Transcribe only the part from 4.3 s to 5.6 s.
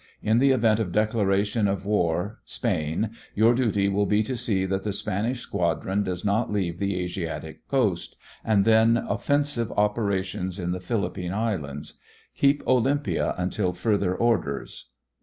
see that the Spanish